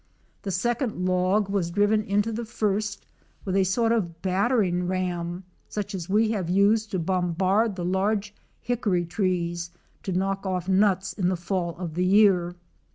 The 0.41 0.49
second 0.49 1.05
log 1.05 1.47
was 1.47 1.69
driven 1.69 2.01
into 2.01 2.31
the 2.31 2.43
first 2.43 3.05
with 3.45 3.55
a 3.55 3.63
sort 3.63 3.91
of 3.91 4.23
battering 4.23 4.87
ram 4.87 5.43
such 5.69 5.93
as 5.93 6.09
we 6.09 6.31
have 6.31 6.49
used 6.49 6.89
to 6.89 6.97
bombard 6.97 7.75
the 7.75 7.85
large 7.85 8.33
hickory 8.61 9.05
trees 9.05 9.69
to 10.01 10.11
knock 10.11 10.43
off 10.43 10.67
nuts 10.67 11.13
in 11.13 11.29
the 11.29 11.37
fall 11.37 11.77
of 11.77 11.93
the 11.93 12.03
year. 12.05 12.55